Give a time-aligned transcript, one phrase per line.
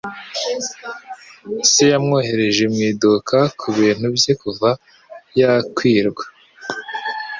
[1.71, 4.69] Se yamwohereje mu iduka ku bintu bye kuva
[5.39, 6.23] yakirwa.